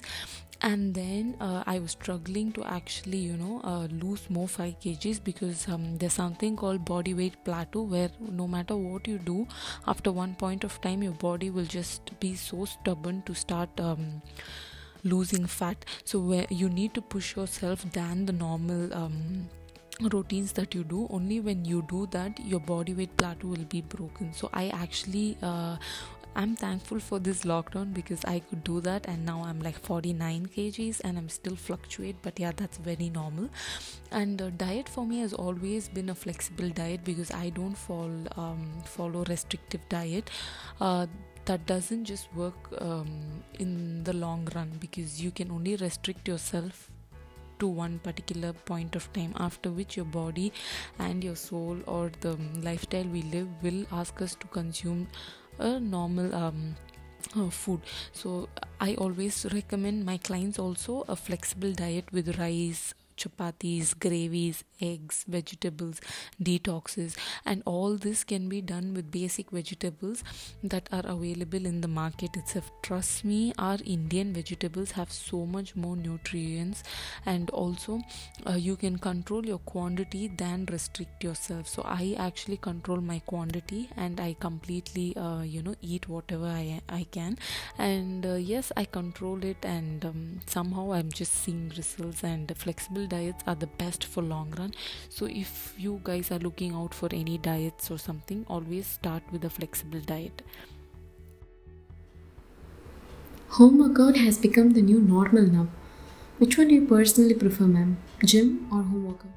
and 0.61 0.95
then 0.95 1.35
uh, 1.41 1.65
I 1.67 1.79
was 1.79 1.91
struggling 1.91 2.53
to 2.53 2.63
actually, 2.63 3.17
you 3.17 3.35
know, 3.35 3.59
uh, 3.65 3.87
lose 3.87 4.29
more 4.29 4.47
5 4.47 4.79
kgs 4.79 5.21
because 5.21 5.67
um, 5.67 5.97
there's 5.97 6.13
something 6.13 6.55
called 6.55 6.85
body 6.85 7.13
weight 7.13 7.35
plateau 7.43 7.81
where 7.81 8.11
no 8.21 8.47
matter 8.47 8.77
what 8.77 9.09
you 9.09 9.17
do, 9.17 9.45
after 9.87 10.13
one 10.13 10.35
point 10.35 10.63
of 10.63 10.79
time, 10.79 11.03
your 11.03 11.19
body 11.25 11.49
will 11.49 11.65
just 11.65 12.17
be 12.21 12.33
so 12.35 12.63
stubborn 12.63 13.23
to 13.23 13.35
start. 13.35 13.77
Um, 13.77 14.21
losing 15.05 15.45
fat. 15.45 15.85
So 16.03 16.19
where 16.19 16.47
you 16.49 16.69
need 16.69 16.93
to 16.95 17.01
push 17.01 17.35
yourself 17.35 17.85
than 17.93 18.25
the 18.25 18.33
normal 18.33 18.93
um, 18.93 19.47
routines 20.01 20.51
that 20.53 20.75
you 20.75 20.83
do. 20.83 21.07
Only 21.09 21.39
when 21.39 21.63
you 21.65 21.85
do 21.89 22.07
that 22.11 22.39
your 22.39 22.59
body 22.59 22.93
weight 22.93 23.15
plateau 23.17 23.47
will 23.47 23.69
be 23.69 23.81
broken. 23.81 24.33
So 24.33 24.49
i 24.53 24.67
actually 24.69 25.37
uh, 25.41 25.77
i'm 26.35 26.53
thankful 26.53 26.99
for 26.99 27.17
this 27.17 27.43
lockdown 27.43 27.93
because 27.93 28.25
i 28.25 28.39
could 28.39 28.61
do 28.65 28.81
that 28.81 29.05
and 29.07 29.25
now 29.25 29.41
i'm 29.45 29.61
like 29.61 29.77
49 29.79 30.47
kgs 30.47 30.99
and 31.05 31.17
i'm 31.17 31.29
still 31.29 31.55
fluctuate 31.55 32.17
but 32.21 32.37
yeah 32.37 32.51
that's 32.55 32.77
very 32.77 33.09
normal. 33.09 33.49
And 34.11 34.41
uh, 34.41 34.49
diet 34.49 34.89
for 34.89 35.05
me 35.05 35.19
has 35.19 35.33
always 35.33 35.87
been 35.87 36.09
a 36.09 36.15
flexible 36.15 36.69
diet 36.69 37.05
because 37.05 37.31
i 37.31 37.49
don't 37.49 37.75
fall 37.75 38.11
um, 38.35 38.67
follow 38.85 39.23
restrictive 39.29 39.87
diet. 39.89 40.29
Uh, 40.81 41.07
that 41.45 41.65
doesn't 41.65 42.05
just 42.05 42.33
work 42.33 42.55
um, 42.79 43.43
in 43.59 44.03
the 44.03 44.13
long 44.13 44.47
run 44.55 44.71
because 44.79 45.21
you 45.21 45.31
can 45.31 45.51
only 45.51 45.75
restrict 45.75 46.27
yourself 46.27 46.89
to 47.59 47.67
one 47.67 47.99
particular 47.99 48.51
point 48.53 48.95
of 48.95 49.11
time 49.13 49.33
after 49.37 49.71
which 49.71 49.95
your 49.95 50.05
body 50.05 50.51
and 50.99 51.23
your 51.23 51.35
soul 51.35 51.77
or 51.87 52.11
the 52.21 52.37
lifestyle 52.61 53.05
we 53.05 53.21
live 53.23 53.47
will 53.61 53.85
ask 53.91 54.21
us 54.21 54.35
to 54.35 54.47
consume 54.47 55.07
a 55.59 55.79
normal 55.79 56.33
um, 56.35 56.75
uh, 57.35 57.49
food. 57.49 57.81
So 58.11 58.49
i 58.81 58.93
always 58.95 59.45
recommend 59.53 60.05
my 60.05 60.17
clients 60.17 60.59
also 60.59 61.05
a 61.07 61.15
flexible 61.15 61.71
diet 61.71 62.11
with 62.11 62.37
rice 62.37 62.93
chapatis, 63.17 63.97
gravies, 63.97 64.63
eggs, 64.81 65.23
vegetables, 65.27 66.01
detoxes, 66.41 67.15
and 67.45 67.63
all 67.65 67.95
this 67.95 68.23
can 68.23 68.49
be 68.49 68.61
done 68.61 68.93
with 68.93 69.11
basic 69.11 69.51
vegetables 69.51 70.23
that 70.63 70.89
are 70.91 71.05
available 71.05 71.65
in 71.65 71.81
the 71.81 71.87
market 71.87 72.35
itself. 72.35 72.71
Trust 72.81 73.23
me, 73.23 73.53
our 73.57 73.77
Indian 73.85 74.33
vegetables 74.33 74.91
have 74.91 75.11
so 75.11 75.45
much 75.45 75.75
more 75.75 75.95
nutrients, 75.95 76.83
and 77.25 77.49
also 77.51 78.01
uh, 78.47 78.53
you 78.53 78.75
can 78.75 78.97
control 78.97 79.45
your 79.45 79.59
quantity 79.59 80.27
than 80.27 80.65
restrict 80.71 81.23
yourself. 81.23 81.67
So, 81.67 81.83
I 81.85 82.15
actually 82.17 82.57
control 82.57 83.01
my 83.01 83.19
quantity 83.19 83.89
and 83.95 84.19
I 84.19 84.35
completely, 84.39 85.15
uh, 85.15 85.41
you 85.41 85.61
know, 85.61 85.75
eat 85.81 86.09
whatever 86.09 86.45
I, 86.45 86.81
I 86.89 87.05
can, 87.11 87.37
and 87.77 88.25
uh, 88.25 88.33
yes, 88.35 88.71
I 88.75 88.85
control 88.85 89.43
it, 89.43 89.57
and 89.63 90.03
um, 90.05 90.41
somehow 90.45 90.91
I'm 90.93 91.11
just 91.11 91.33
seeing 91.33 91.71
results 91.77 92.23
and 92.23 92.51
flexible 92.57 93.04
diets 93.07 93.43
are 93.47 93.55
the 93.55 93.67
best 93.67 94.03
for 94.05 94.21
long 94.23 94.53
run. 94.57 94.73
So 95.09 95.25
if 95.25 95.73
you 95.77 96.01
guys 96.03 96.31
are 96.31 96.39
looking 96.39 96.73
out 96.73 96.93
for 96.93 97.09
any 97.11 97.37
diets 97.37 97.91
or 97.91 97.97
something 97.97 98.45
always 98.47 98.87
start 98.87 99.23
with 99.31 99.45
a 99.45 99.49
flexible 99.49 99.99
diet. 99.99 100.41
Home 103.49 103.79
workout 103.79 104.17
has 104.17 104.37
become 104.37 104.71
the 104.71 104.81
new 104.81 104.99
normal 104.99 105.43
now. 105.43 105.67
Which 106.39 106.57
one 106.57 106.67
do 106.67 106.75
you 106.75 106.85
personally 106.85 107.33
prefer 107.33 107.65
ma'am? 107.65 107.97
Gym 108.23 108.67
or 108.71 108.83
home 108.83 109.05
workout? 109.05 109.31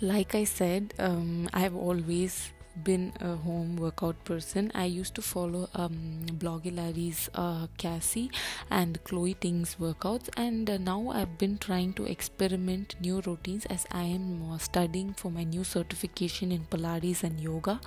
Like 0.00 0.34
i 0.34 0.42
said 0.42 0.94
um, 0.98 1.48
i've 1.54 1.76
always 1.76 2.50
been 2.84 3.12
a 3.20 3.36
home 3.36 3.76
workout 3.76 4.24
person. 4.24 4.70
I 4.74 4.84
used 4.86 5.14
to 5.16 5.22
follow 5.22 5.68
um, 5.74 6.26
Blogilates 6.38 7.28
uh, 7.34 7.66
Cassey 7.78 8.30
and 8.70 9.02
Chloe 9.04 9.34
Ting's 9.34 9.76
workouts, 9.80 10.28
and 10.36 10.68
uh, 10.68 10.78
now 10.78 11.10
I've 11.10 11.38
been 11.38 11.58
trying 11.58 11.92
to 11.94 12.04
experiment 12.04 12.96
new 13.00 13.20
routines 13.20 13.66
as 13.66 13.86
I 13.90 14.04
am 14.04 14.50
uh, 14.50 14.58
studying 14.58 15.14
for 15.14 15.30
my 15.30 15.44
new 15.44 15.64
certification 15.64 16.52
in 16.52 16.66
Pilates 16.66 17.22
and 17.22 17.40
yoga. 17.40 17.80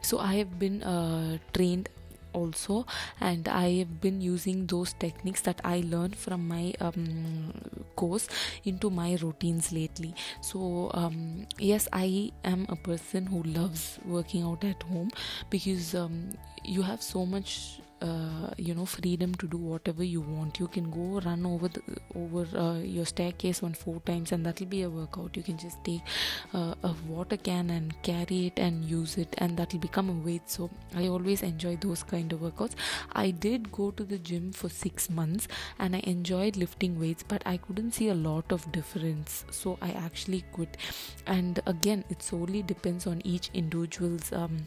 So 0.00 0.18
I 0.18 0.34
have 0.36 0.58
been 0.58 0.82
uh, 0.82 1.38
trained 1.52 1.88
also 2.32 2.86
and 3.20 3.48
i 3.48 3.70
have 3.78 4.00
been 4.00 4.20
using 4.20 4.66
those 4.66 4.92
techniques 4.94 5.40
that 5.42 5.60
i 5.64 5.82
learned 5.86 6.16
from 6.16 6.46
my 6.48 6.72
um, 6.80 7.52
course 7.96 8.28
into 8.64 8.90
my 8.90 9.16
routines 9.22 9.72
lately. 9.72 10.14
So 10.40 10.90
um, 10.94 11.46
yes 11.58 11.88
i 11.92 12.30
am 12.44 12.66
a 12.68 12.76
person 12.76 13.26
who 13.26 13.42
loves 13.42 13.98
working 14.04 14.42
out 14.42 14.64
at 14.64 14.82
home 14.84 15.10
because 15.50 15.94
um, 15.94 16.32
you 16.64 16.82
have 16.82 17.02
so 17.02 17.26
much 17.26 17.80
uh, 18.02 18.50
you 18.56 18.74
know 18.74 18.84
freedom 18.84 19.34
to 19.36 19.46
do 19.46 19.56
whatever 19.56 20.04
you 20.04 20.20
want. 20.20 20.58
You 20.58 20.68
can 20.68 20.90
go 20.90 21.20
run 21.24 21.46
over 21.46 21.68
the 21.68 21.82
over 22.14 22.46
uh, 22.58 22.78
your 22.78 23.06
staircase 23.06 23.62
one 23.62 23.74
four 23.74 24.00
times 24.00 24.32
and 24.32 24.44
that'll 24.44 24.66
be 24.66 24.82
a 24.82 24.90
workout. 24.90 25.36
You 25.36 25.42
can 25.42 25.58
just 25.58 25.82
take 25.84 26.02
uh, 26.52 26.74
a 26.82 26.94
water 27.08 27.36
can 27.36 27.70
and 27.70 27.94
carry 28.02 28.46
it 28.46 28.58
and 28.58 28.84
use 28.84 29.16
it 29.18 29.34
and 29.38 29.56
that'll 29.56 29.78
become 29.78 30.10
a 30.10 30.18
weight. 30.26 30.50
So 30.50 30.70
i 30.96 31.06
always 31.06 31.42
enjoy 31.42 31.76
those 31.76 32.02
kind 32.02 32.32
of 32.32 32.40
workouts. 32.40 32.74
I 33.12 33.30
did 33.30 33.70
go 33.72 33.90
to 33.92 34.04
the 34.04 34.18
gym 34.18 34.52
for 34.52 34.68
6 34.68 35.10
months 35.10 35.48
and 35.78 35.96
i 35.96 36.00
enjoyed 36.00 36.56
lifting 36.56 36.98
weights 37.00 37.22
but 37.22 37.42
i 37.46 37.56
couldn't 37.56 37.92
see 37.92 38.08
a 38.08 38.14
lot 38.14 38.50
of 38.52 38.70
difference. 38.72 39.44
So 39.50 39.78
i 39.80 39.90
actually 39.92 40.44
quit. 40.52 40.76
And 41.26 41.60
again 41.66 42.04
it 42.10 42.22
solely 42.22 42.62
depends 42.62 43.06
on 43.06 43.22
each 43.24 43.50
individual's 43.54 44.32
um, 44.32 44.66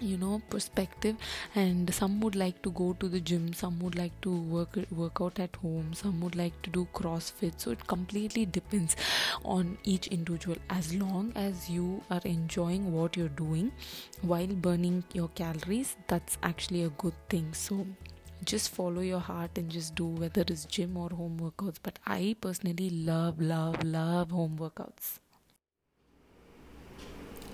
you 0.00 0.16
know 0.16 0.40
perspective 0.50 1.16
and 1.54 1.92
some 1.94 2.20
would 2.20 2.34
like 2.36 2.60
to 2.62 2.70
go 2.72 2.92
to 3.00 3.08
the 3.08 3.20
gym 3.20 3.52
some 3.54 3.78
would 3.80 3.96
like 3.96 4.20
to 4.20 4.30
work 4.30 4.76
work 4.90 5.18
out 5.20 5.38
at 5.40 5.56
home 5.56 5.94
some 5.94 6.20
would 6.20 6.36
like 6.36 6.60
to 6.62 6.70
do 6.70 6.86
crossfit. 6.94 7.52
So 7.58 7.70
it 7.70 7.86
completely 7.86 8.46
depends 8.46 8.96
on 9.44 9.78
each 9.84 10.08
individual. 10.08 10.56
As 10.70 10.94
long 10.94 11.32
as 11.34 11.70
you 11.70 12.02
are 12.10 12.20
enjoying 12.24 12.92
what 12.92 13.16
you're 13.16 13.28
doing 13.28 13.72
while 14.22 14.46
burning 14.46 15.04
your 15.12 15.28
calories 15.28 15.96
that's 16.08 16.38
actually 16.42 16.82
a 16.84 16.90
good 16.90 17.14
thing. 17.28 17.52
So 17.54 17.86
just 18.44 18.70
follow 18.70 19.00
your 19.00 19.20
heart 19.20 19.56
and 19.56 19.70
just 19.70 19.94
do 19.94 20.06
whether 20.06 20.42
it's 20.42 20.64
gym 20.66 20.96
or 20.96 21.08
home 21.10 21.38
workouts. 21.40 21.76
But 21.82 21.98
i 22.06 22.36
personally 22.40 22.90
love 22.90 23.40
love 23.40 23.82
love 23.82 24.30
home 24.30 24.56
workouts. 24.58 25.18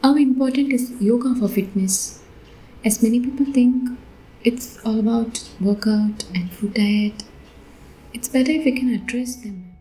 How 0.03 0.17
important 0.17 0.73
is 0.73 0.91
yoga 1.01 1.35
for 1.37 1.49
fitness 1.49 2.23
as 2.85 3.03
many 3.03 3.21
people 3.21 3.47
think 3.47 3.99
it's 4.45 4.79
all 4.85 4.99
about 4.99 5.49
workout 5.61 6.25
and 6.35 6.51
food 6.53 6.75
diet, 6.75 7.25
it's 8.13 8.29
better 8.29 8.51
if 8.51 8.65
we 8.65 8.73
can 8.73 8.93
address 8.93 9.37
them. 9.37 9.72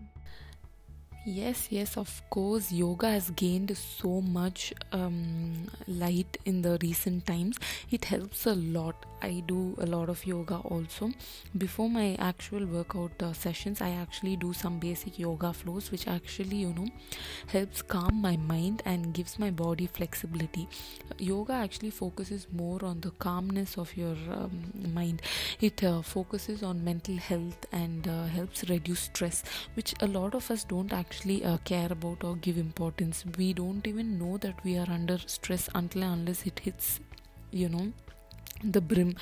Yes, 1.23 1.67
yes, 1.69 1.97
of 1.97 2.21
course. 2.31 2.71
Yoga 2.71 3.09
has 3.11 3.29
gained 3.31 3.77
so 3.77 4.21
much 4.21 4.73
um, 4.91 5.67
light 5.87 6.37
in 6.45 6.63
the 6.63 6.79
recent 6.81 7.27
times. 7.27 7.57
It 7.91 8.05
helps 8.05 8.47
a 8.47 8.55
lot 8.55 9.05
I 9.21 9.43
do 9.47 9.75
a 9.77 9.85
lot 9.85 10.09
of 10.09 10.25
yoga 10.25 10.55
also. 10.55 11.11
Before 11.55 11.87
my 11.87 12.15
actual 12.17 12.65
workout 12.65 13.11
uh, 13.21 13.33
sessions, 13.33 13.79
I 13.79 13.91
actually 13.91 14.35
do 14.35 14.51
some 14.51 14.79
basic 14.79 15.19
yoga 15.19 15.53
flows, 15.53 15.91
which 15.91 16.07
actually, 16.07 16.55
you 16.57 16.73
know, 16.73 16.87
helps 17.47 17.83
calm 17.83 18.19
my 18.19 18.35
mind 18.37 18.81
and 18.85 19.13
gives 19.13 19.37
my 19.37 19.51
body 19.51 19.85
flexibility. 19.85 20.67
Yoga 21.19 21.53
actually 21.53 21.91
focuses 21.91 22.47
more 22.51 22.83
on 22.83 22.99
the 23.01 23.11
calmness 23.11 23.77
of 23.77 23.95
your 23.95 24.15
um, 24.31 24.51
mind, 24.93 25.21
it 25.59 25.83
uh, 25.83 26.01
focuses 26.01 26.63
on 26.63 26.83
mental 26.83 27.15
health 27.17 27.67
and 27.71 28.07
uh, 28.07 28.25
helps 28.25 28.67
reduce 28.69 29.01
stress, 29.01 29.43
which 29.75 29.93
a 30.01 30.07
lot 30.07 30.33
of 30.33 30.49
us 30.49 30.63
don't 30.63 30.91
actually 30.91 31.10
uh, 31.43 31.57
care 31.63 31.91
about 31.91 32.23
or 32.23 32.35
give 32.35 32.57
importance. 32.57 33.23
We 33.37 33.53
don't 33.53 33.85
even 33.87 34.17
know 34.19 34.37
that 34.37 34.63
we 34.63 34.77
are 34.77 34.89
under 34.89 35.17
stress 35.19 35.69
until 35.75 36.03
unless 36.03 36.45
it 36.45 36.59
hits, 36.59 36.99
you 37.51 37.69
know 37.69 37.91
the 38.63 38.81
brim. 38.81 39.15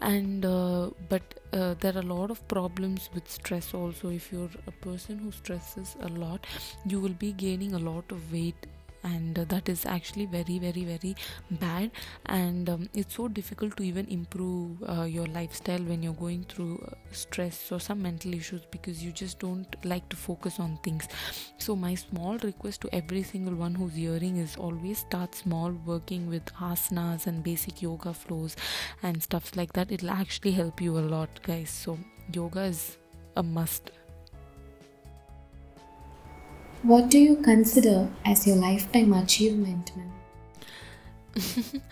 And 0.00 0.44
uh, 0.44 0.90
but 1.08 1.22
uh, 1.52 1.74
there 1.80 1.94
are 1.96 2.00
a 2.00 2.02
lot 2.14 2.30
of 2.30 2.46
problems 2.48 3.10
with 3.14 3.28
stress 3.30 3.74
also. 3.74 4.10
If 4.10 4.32
you're 4.32 4.50
a 4.66 4.72
person 4.72 5.18
who 5.18 5.32
stresses 5.32 5.96
a 6.00 6.08
lot 6.08 6.46
you 6.84 7.00
will 7.00 7.16
be 7.26 7.32
gaining 7.32 7.72
a 7.74 7.78
lot 7.78 8.04
of 8.10 8.32
weight 8.32 8.66
and 9.06 9.36
that 9.36 9.68
is 9.68 9.84
actually 9.86 10.26
very 10.26 10.58
very 10.58 10.84
very 10.84 11.14
bad. 11.50 11.90
And 12.26 12.68
um, 12.68 12.88
it's 12.94 13.14
so 13.14 13.28
difficult 13.28 13.76
to 13.76 13.82
even 13.82 14.06
improve 14.08 14.82
uh, 14.88 15.02
your 15.02 15.26
lifestyle 15.26 15.82
when 15.90 16.02
you're 16.02 16.20
going 16.24 16.44
through 16.44 16.78
uh, 16.86 16.94
stress 17.12 17.70
or 17.70 17.80
some 17.80 18.02
mental 18.02 18.34
issues 18.34 18.62
because 18.70 19.02
you 19.04 19.12
just 19.12 19.38
don't 19.38 19.76
like 19.84 20.08
to 20.08 20.16
focus 20.16 20.58
on 20.58 20.78
things. 20.82 21.08
So 21.58 21.76
my 21.76 21.94
small 21.94 22.38
request 22.38 22.80
to 22.82 22.94
every 22.94 23.22
single 23.22 23.54
one 23.54 23.74
who's 23.74 23.94
hearing 23.94 24.36
is 24.38 24.56
always 24.56 24.98
start 24.98 25.34
small 25.34 25.72
working 25.84 26.28
with 26.28 26.44
asanas 26.54 27.26
and 27.26 27.42
basic 27.42 27.82
yoga 27.82 28.12
flows 28.12 28.56
and 29.02 29.22
stuff 29.22 29.56
like 29.56 29.72
that. 29.74 29.92
It'll 29.92 30.10
actually 30.10 30.52
help 30.52 30.80
you 30.80 30.98
a 30.98 31.06
lot 31.16 31.42
guys. 31.42 31.70
So 31.70 31.98
yoga 32.32 32.62
is 32.62 32.98
a 33.36 33.42
must 33.42 33.90
what 36.86 37.08
do 37.10 37.18
you 37.18 37.36
consider 37.36 38.08
as 38.24 38.46
your 38.46 38.56
lifetime 38.56 39.12
achievement, 39.12 39.90
ma'am? 39.96 40.12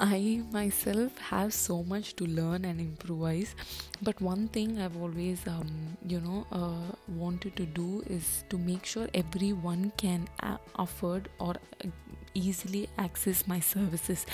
I 0.00 0.42
myself 0.50 1.18
have 1.18 1.52
so 1.52 1.82
much 1.82 2.16
to 2.16 2.24
learn 2.24 2.64
and 2.64 2.80
improvise, 2.80 3.54
but 4.00 4.20
one 4.22 4.48
thing 4.48 4.80
I've 4.80 4.96
always, 4.96 5.46
um, 5.46 5.98
you 6.06 6.20
know, 6.20 6.46
uh, 6.50 6.94
wanted 7.08 7.56
to 7.56 7.66
do 7.66 8.02
is 8.06 8.44
to 8.48 8.56
make 8.56 8.86
sure 8.86 9.06
everyone 9.12 9.92
can 9.98 10.26
a- 10.40 10.58
afford 10.76 11.28
or 11.38 11.56
uh, 11.84 11.88
easily 12.38 12.88
access 12.98 13.46
my 13.46 13.60
services. 13.60 14.24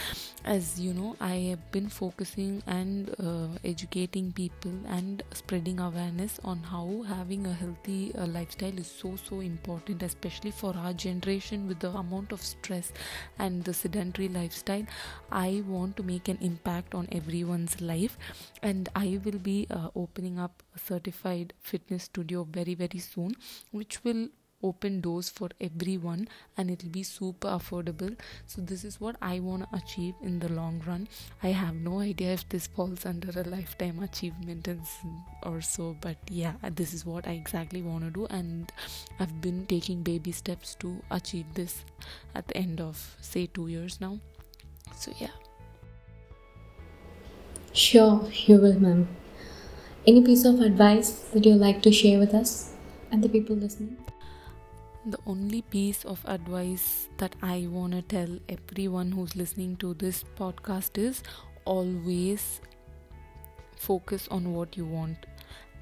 As 0.45 0.79
you 0.79 0.93
know 0.93 1.17
i 1.21 1.35
have 1.51 1.63
been 1.73 1.89
focusing 1.89 2.63
and 2.67 3.15
uh, 3.19 3.49
educating 3.65 4.31
people 4.33 4.73
and 4.97 5.23
spreading 5.33 5.81
awareness 5.81 6.39
on 6.45 6.59
how 6.73 7.03
having 7.09 7.47
a 7.47 7.53
healthy 7.53 8.15
uh, 8.15 8.27
lifestyle 8.27 8.79
is 8.79 8.87
so 8.87 9.17
so 9.29 9.41
important 9.41 10.03
especially 10.03 10.51
for 10.51 10.75
our 10.77 10.93
generation 10.93 11.67
with 11.67 11.79
the 11.81 11.91
amount 12.03 12.33
of 12.33 12.43
stress 12.43 12.93
and 13.39 13.65
the 13.65 13.73
sedentary 13.75 14.29
lifestyle. 14.29 14.87
I 15.33 15.63
want 15.67 15.97
to 15.97 16.03
make 16.03 16.29
an 16.29 16.39
impact 16.41 16.95
on 16.95 17.09
everyone's 17.13 17.81
life 17.81 18.19
and 18.63 18.89
i 18.95 19.19
will 19.25 19.39
be 19.39 19.67
uh, 19.71 19.89
opening 19.97 20.39
up 20.39 20.63
a 20.77 20.79
certified 20.79 21.53
fitness 21.61 22.05
studio 22.05 22.45
very 22.45 22.75
very 22.75 22.99
soon 22.99 23.35
which 23.71 24.03
will 24.05 24.29
open 24.69 25.01
doors 25.07 25.29
for 25.29 25.49
everyone 25.61 26.27
and 26.57 26.71
it'll 26.71 26.95
be 26.97 27.03
super 27.03 27.49
affordable. 27.49 28.17
So 28.47 28.63
this 28.63 28.85
is 28.85 29.01
what 29.01 29.17
i 29.21 29.39
want 29.39 29.65
to 29.65 29.77
achieve 29.77 30.15
in 30.23 30.39
the 30.39 30.51
long 30.59 30.83
run. 30.87 31.07
I 31.43 31.49
have 31.49 31.75
no 31.75 32.01
idea 32.01 32.33
if 32.33 32.49
this 32.49 32.67
falls 32.67 33.07
under 33.07 33.31
a 33.41 33.45
lifetime 33.45 34.03
achievement 34.03 34.69
or 35.43 35.61
so 35.61 35.97
but 36.01 36.17
yeah 36.29 36.55
this 36.75 36.95
is 36.95 37.05
what 37.05 37.27
i 37.29 37.33
exactly 37.33 37.83
want 37.83 38.05
to 38.05 38.11
do 38.11 38.27
and 38.31 38.73
i've 39.21 39.41
been 39.41 39.67
taking 39.67 40.03
baby 40.03 40.33
steps 40.33 40.75
to 40.77 40.93
achieve 41.11 41.47
this 41.55 41.85
at 42.35 42.49
the 42.49 42.57
end 42.57 42.81
of 42.81 43.17
say 43.21 43.47
2 43.47 43.69
years 43.69 44.01
now. 44.01 44.19
So 44.97 45.13
yeah. 45.19 45.37
Sure 47.73 48.31
you 48.47 48.59
will 48.59 48.79
ma'am. 48.81 49.09
Any 50.07 50.23
piece 50.23 50.45
of 50.45 50.61
advice 50.61 51.11
that 51.33 51.45
you'd 51.45 51.61
like 51.67 51.83
to 51.83 51.93
share 51.93 52.19
with 52.19 52.35
us 52.35 52.73
and 53.11 53.23
the 53.23 53.29
people 53.29 53.57
listening 53.57 53.97
the 55.07 55.19
only 55.27 55.63
piece 55.63 56.05
of 56.05 56.21
advice 56.25 57.09
that 57.19 57.37
I 57.43 57.67
want 57.71 57.93
to 57.93 58.03
tell 58.03 58.39
everyone 58.49 59.13
who's 59.13 59.37
listening 59.37 59.77
to 59.77 59.95
this 59.95 60.25
podcast 60.39 60.97
is 60.97 61.23
always 61.67 62.61
focus 63.77 64.29
on 64.31 64.53
what 64.55 64.77
you 64.77 64.87
want. 64.87 65.27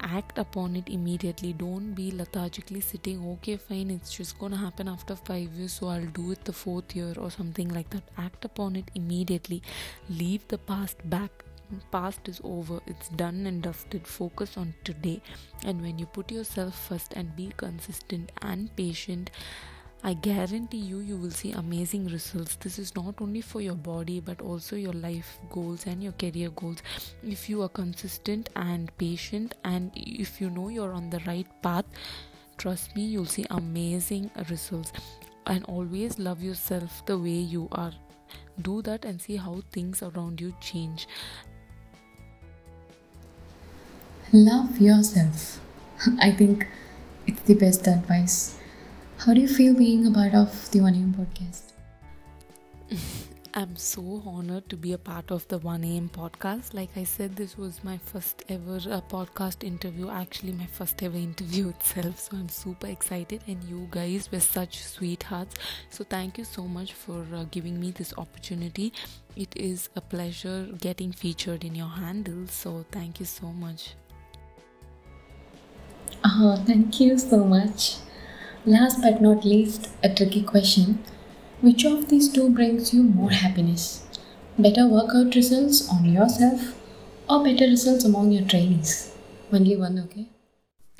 Act 0.01 0.37
upon 0.37 0.75
it 0.75 0.89
immediately. 0.89 1.53
Don't 1.53 1.93
be 1.93 2.11
lethargically 2.11 2.81
sitting, 2.81 3.25
okay, 3.33 3.55
fine, 3.55 3.89
it's 3.89 4.11
just 4.11 4.37
gonna 4.37 4.57
happen 4.57 4.89
after 4.89 5.15
five 5.15 5.53
years, 5.53 5.71
so 5.73 5.87
I'll 5.87 6.05
do 6.07 6.31
it 6.31 6.43
the 6.43 6.51
fourth 6.51 6.93
year 6.93 7.13
or 7.17 7.31
something 7.31 7.69
like 7.69 7.89
that. 7.91 8.03
Act 8.17 8.43
upon 8.43 8.75
it 8.75 8.91
immediately. 8.95 9.61
Leave 10.09 10.45
the 10.49 10.57
past 10.57 10.97
back 11.09 11.45
past 11.91 12.27
is 12.27 12.39
over 12.43 12.79
it's 12.87 13.09
done 13.09 13.45
and 13.47 13.63
dusted 13.63 14.05
focus 14.07 14.57
on 14.57 14.73
today 14.83 15.21
and 15.65 15.81
when 15.81 15.97
you 15.97 16.05
put 16.05 16.31
yourself 16.31 16.87
first 16.87 17.13
and 17.13 17.35
be 17.35 17.51
consistent 17.57 18.31
and 18.41 18.75
patient 18.75 19.31
I 20.05 20.15
guarantee 20.15 20.79
you, 20.79 20.99
you 20.99 21.15
will 21.15 21.31
see 21.31 21.53
amazing 21.53 22.07
results. 22.07 22.57
This 22.57 22.77
is 22.77 22.93
not 22.93 23.21
only 23.21 23.39
for 23.39 23.61
your 23.61 23.75
body 23.75 24.19
but 24.19 24.41
also 24.41 24.75
your 24.75 24.91
life 24.91 25.39
goals 25.49 25.87
and 25.87 26.03
your 26.03 26.11
career 26.11 26.49
goals. 26.49 26.83
If 27.25 27.49
you 27.49 27.61
are 27.61 27.69
consistent 27.69 28.49
and 28.57 28.91
patient, 28.97 29.55
and 29.63 29.91
if 29.95 30.41
you 30.41 30.49
know 30.49 30.67
you're 30.67 30.91
on 30.91 31.09
the 31.09 31.21
right 31.25 31.47
path, 31.61 31.85
trust 32.57 32.93
me, 32.97 33.05
you'll 33.05 33.25
see 33.25 33.45
amazing 33.51 34.29
results. 34.49 34.91
And 35.47 35.63
always 35.65 36.19
love 36.19 36.43
yourself 36.43 37.05
the 37.05 37.17
way 37.17 37.29
you 37.29 37.69
are 37.71 37.93
do 38.61 38.81
that 38.81 39.05
and 39.05 39.21
see 39.21 39.35
how 39.35 39.61
things 39.71 40.03
around 40.03 40.39
you 40.39 40.53
change 40.61 41.07
Love 44.31 44.79
yourself. 44.79 45.59
I 46.19 46.31
think 46.31 46.67
it's 47.27 47.41
the 47.41 47.55
best 47.55 47.87
advice. 47.87 48.57
How 49.19 49.33
do 49.33 49.41
you 49.41 49.47
feel 49.47 49.75
being 49.75 50.07
a 50.07 50.11
part 50.11 50.33
of 50.33 50.71
the 50.71 50.79
One 50.81 50.95
AM 50.95 51.13
podcast? 51.13 51.73
I'm 53.55 53.75
so 53.75 54.23
honored 54.25 54.67
to 54.69 54.75
be 54.75 54.93
a 54.93 54.97
part 54.97 55.29
of 55.29 55.47
the 55.47 55.59
1am 55.59 56.09
podcast. 56.09 56.73
Like 56.73 56.89
I 56.97 57.03
said, 57.03 57.35
this 57.35 57.55
was 57.55 57.83
my 57.83 57.99
first 57.99 58.43
ever 58.49 58.77
uh, 58.77 58.99
podcast 59.01 59.63
interview, 59.63 60.09
actually, 60.09 60.53
my 60.53 60.65
first 60.65 61.03
ever 61.03 61.17
interview 61.17 61.69
itself. 61.77 62.19
So 62.19 62.37
I'm 62.37 62.49
super 62.49 62.87
excited, 62.87 63.43
and 63.45 63.63
you 63.65 63.87
guys 63.91 64.31
were 64.31 64.39
such 64.39 64.83
sweethearts. 64.83 65.53
So 65.91 66.03
thank 66.03 66.39
you 66.39 66.45
so 66.45 66.63
much 66.63 66.93
for 66.93 67.23
uh, 67.31 67.43
giving 67.51 67.79
me 67.79 67.91
this 67.91 68.11
opportunity. 68.17 68.91
It 69.35 69.55
is 69.55 69.89
a 69.95 70.01
pleasure 70.01 70.67
getting 70.81 71.11
featured 71.11 71.63
in 71.63 71.75
your 71.75 71.89
handle. 71.89 72.47
So 72.47 72.85
thank 72.91 73.19
you 73.19 73.27
so 73.27 73.53
much. 73.53 73.93
Oh, 76.25 76.55
thank 76.65 76.99
you 76.99 77.17
so 77.19 77.43
much. 77.43 77.97
Last 78.65 79.01
but 79.01 79.21
not 79.21 79.45
least, 79.45 79.89
a 80.03 80.13
tricky 80.13 80.41
question. 80.41 81.03
Which 81.61 81.85
of 81.85 82.09
these 82.09 82.31
two 82.31 82.49
brings 82.49 82.93
you 82.93 83.03
more 83.03 83.29
happiness? 83.31 84.03
Better 84.57 84.87
workout 84.87 85.35
results 85.35 85.87
on 85.89 86.05
yourself 86.05 86.75
or 87.29 87.43
better 87.43 87.65
results 87.65 88.05
among 88.05 88.31
your 88.31 88.47
trainees? 88.47 89.13
Only 89.51 89.75
one, 89.77 89.99
okay? 89.99 90.27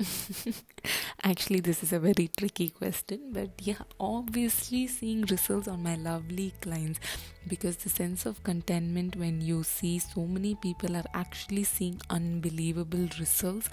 Actually, 1.22 1.60
this 1.60 1.82
is 1.82 1.92
a 1.92 2.00
very 2.00 2.28
tricky 2.36 2.70
question, 2.70 3.20
but 3.32 3.50
yeah, 3.62 3.82
obviously, 4.00 4.86
seeing 4.86 5.22
results 5.22 5.68
on 5.68 5.82
my 5.82 5.94
lovely 5.94 6.52
clients 6.60 6.98
because 7.46 7.76
the 7.76 7.88
sense 7.88 8.26
of 8.26 8.42
contentment 8.42 9.14
when 9.16 9.40
you 9.40 9.62
see 9.62 9.98
so 9.98 10.26
many 10.26 10.54
people 10.56 10.96
are 10.96 11.04
actually 11.14 11.62
seeing 11.62 12.00
unbelievable 12.10 13.08
results 13.20 13.68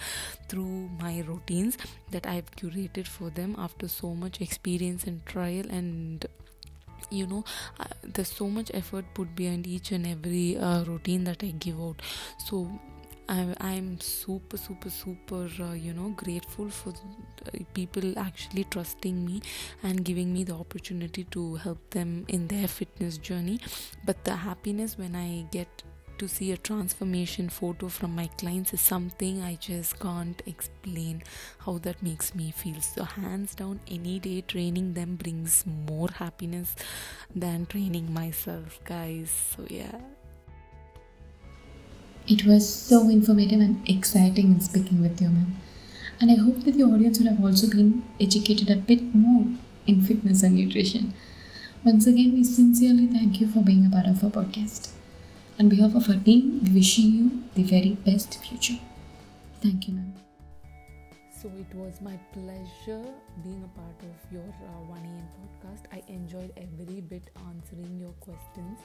through 0.48 0.90
my 1.00 1.24
routines 1.28 1.78
that 2.12 2.28
I've 2.28 2.52
curated 2.52 3.08
for 3.08 3.30
them 3.30 3.56
after 3.58 3.88
so 3.88 4.14
much 4.14 4.42
experience 4.42 5.06
and 5.06 5.26
trial 5.26 5.66
and 5.70 6.26
you 7.10 7.26
know 7.26 7.44
uh, 7.80 7.86
there's 8.04 8.32
so 8.32 8.48
much 8.48 8.70
effort 8.74 9.06
put 9.14 9.36
behind 9.36 9.66
each 9.68 9.92
and 9.92 10.06
every 10.06 10.58
uh, 10.58 10.84
routine 10.84 11.24
that 11.24 11.44
i 11.44 11.48
give 11.48 11.80
out. 11.80 12.02
So 12.46 12.70
I, 13.30 13.54
I'm 13.60 14.00
super, 14.00 14.58
super, 14.58 14.90
super, 14.90 15.50
uh, 15.60 15.74
you 15.74 15.94
know, 15.94 16.10
grateful 16.10 16.70
for 16.70 16.90
uh, 16.90 17.58
people 17.74 18.18
actually 18.20 18.66
trusting 18.66 19.26
me 19.26 19.42
and 19.84 20.04
giving 20.04 20.34
me 20.34 20.44
the 20.44 20.54
opportunity 20.54 21.24
to 21.26 21.56
help 21.56 21.90
them 21.92 22.26
in 22.28 22.48
their 22.48 22.68
fitness 22.68 23.18
journey. 23.18 23.60
But 24.06 24.24
the 24.24 24.36
happiness 24.36 24.98
when 24.98 25.16
I 25.16 25.46
get 25.52 25.84
to 26.22 26.28
see 26.28 26.52
a 26.52 26.58
transformation 26.58 27.50
photo 27.50 27.88
from 27.88 28.16
my 28.16 28.28
clients 28.38 28.74
is 28.76 28.82
something 28.82 29.42
I 29.42 29.56
just 29.56 30.00
can't 30.00 30.40
explain 30.46 31.24
how 31.58 31.80
that 31.80 32.04
makes 32.04 32.36
me 32.36 32.52
feel. 32.52 32.80
So, 32.80 33.04
hands 33.04 33.56
down, 33.56 33.80
any 33.90 34.20
day 34.20 34.42
training 34.42 34.94
them 34.94 35.16
brings 35.16 35.66
more 35.66 36.10
happiness 36.14 36.76
than 37.36 37.66
training 37.66 38.14
myself, 38.14 38.80
guys. 38.84 39.32
So, 39.56 39.66
yeah. 39.68 40.00
It 42.28 42.46
was 42.46 42.68
so 42.68 43.10
informative 43.10 43.60
and 43.60 43.88
exciting 43.90 44.54
in 44.54 44.62
speaking 44.62 45.02
with 45.02 45.22
you, 45.22 45.30
ma'am. 45.30 45.56
And 46.20 46.32
I 46.32 46.36
hope 46.36 46.64
that 46.64 46.76
the 46.76 46.84
audience 46.84 47.20
would 47.20 47.28
have 47.28 47.44
also 47.44 47.68
been 47.68 48.04
educated 48.20 48.70
a 48.70 48.76
bit 48.76 49.14
more 49.14 49.48
in 49.88 50.04
fitness 50.04 50.44
and 50.44 50.56
nutrition. 50.56 51.14
Once 51.84 52.06
again, 52.06 52.34
we 52.34 52.44
sincerely 52.44 53.08
thank 53.08 53.42
you 53.42 53.48
for 53.48 53.62
being 53.62 53.86
a 53.86 53.90
part 53.90 54.06
of 54.06 54.24
our 54.24 54.30
podcast. 54.30 54.90
On 55.60 55.68
behalf 55.68 55.96
of 55.96 56.10
our 56.10 56.16
team, 56.16 56.62
we 56.64 56.72
wishing 56.72 57.12
you 57.12 57.44
the 57.56 57.64
very 57.64 57.92
best 57.92 58.40
future. 58.44 58.80
Thank 59.62 59.88
you, 59.88 59.96
ma'am. 59.96 60.14
So 61.42 61.50
it 61.58 61.76
was 61.76 62.02
my 62.02 62.20
pleasure 62.34 63.04
being 63.44 63.64
a 63.64 63.80
part 63.80 64.00
of 64.04 64.32
your 64.32 64.44
uh, 64.44 64.94
1am 64.94 65.26
podcast. 65.40 65.86
I 65.92 66.04
enjoyed 66.08 66.54
every 66.56 67.02
bit 67.02 67.32
answering 67.50 67.98
your 68.00 68.12
questions. 68.20 68.78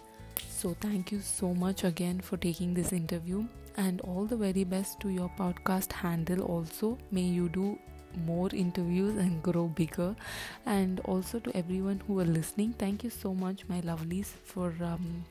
So 0.48 0.74
thank 0.80 1.12
you 1.12 1.20
so 1.20 1.52
much 1.52 1.84
again 1.84 2.18
for 2.20 2.38
taking 2.38 2.72
this 2.72 2.94
interview 2.94 3.44
and 3.76 4.00
all 4.00 4.24
the 4.24 4.36
very 4.38 4.64
best 4.64 5.00
to 5.00 5.10
your 5.10 5.30
podcast 5.38 5.92
handle 5.92 6.40
also. 6.44 6.96
May 7.10 7.24
you 7.24 7.50
do 7.50 7.78
more 8.24 8.48
interviews 8.54 9.18
and 9.18 9.42
grow 9.42 9.66
bigger 9.68 10.16
and 10.64 11.00
also 11.00 11.38
to 11.40 11.54
everyone 11.54 12.02
who 12.06 12.18
are 12.18 12.24
listening 12.24 12.72
thank 12.78 13.04
you 13.04 13.10
so 13.10 13.34
much 13.34 13.68
my 13.68 13.82
lovelies 13.82 14.28
for 14.44 14.72
um, 14.80 15.22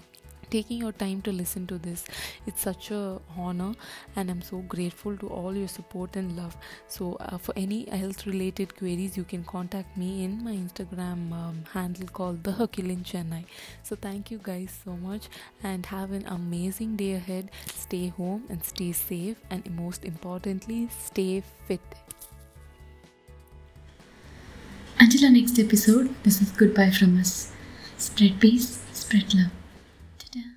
taking 0.49 0.79
your 0.79 0.91
time 0.91 1.21
to 1.23 1.31
listen 1.31 1.67
to 1.67 1.77
this. 1.77 2.05
It's 2.45 2.61
such 2.61 2.91
a 2.91 3.19
honor 3.37 3.73
and 4.15 4.29
i'm 4.29 4.41
so 4.41 4.57
grateful 4.59 5.17
to 5.17 5.27
all 5.27 5.55
your 5.55 5.67
support 5.67 6.15
and 6.15 6.35
love. 6.37 6.57
So 6.87 7.17
uh, 7.19 7.37
for 7.37 7.53
any 7.55 7.89
health 7.89 8.25
related 8.25 8.75
queries 8.77 9.17
you 9.17 9.23
can 9.23 9.43
contact 9.43 9.97
me 9.97 10.23
in 10.23 10.43
my 10.43 10.53
instagram 10.53 11.31
um, 11.31 11.63
handle 11.73 12.07
called 12.07 12.43
the 12.43 12.51
herculean 12.51 13.03
chennai. 13.03 13.45
So 13.83 13.95
thank 13.95 14.31
you 14.31 14.39
guys 14.41 14.77
so 14.83 14.91
much 14.97 15.29
and 15.63 15.85
have 15.85 16.11
an 16.11 16.25
amazing 16.27 16.95
day 16.95 17.13
ahead. 17.13 17.51
Stay 17.73 18.07
home 18.07 18.43
and 18.49 18.63
stay 18.63 18.91
safe 18.91 19.37
and 19.49 19.69
most 19.75 20.05
importantly 20.05 20.89
stay 20.99 21.43
fit. 21.67 21.81
Until 24.99 25.25
our 25.25 25.31
next 25.31 25.59
episode, 25.59 26.15
this 26.23 26.41
is 26.41 26.51
goodbye 26.51 26.91
from 26.91 27.19
us. 27.19 27.51
Spread 27.97 28.39
peace, 28.39 28.81
spread 28.93 29.33
love. 29.33 29.51
Namaste. 30.35 30.51